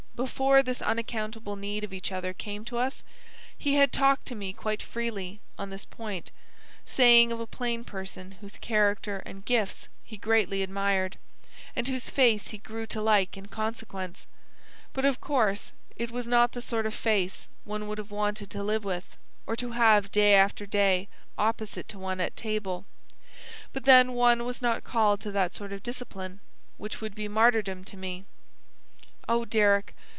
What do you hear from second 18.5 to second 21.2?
to live with, or to have day after day